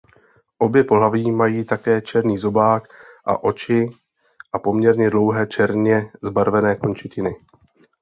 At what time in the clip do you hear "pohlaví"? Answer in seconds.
0.83-1.31